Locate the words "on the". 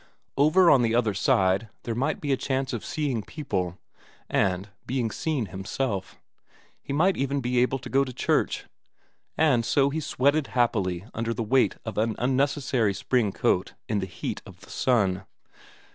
0.71-0.95